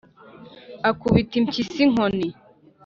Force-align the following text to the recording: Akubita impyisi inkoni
Akubita 0.89 1.33
impyisi 1.39 1.77
inkoni 1.85 2.27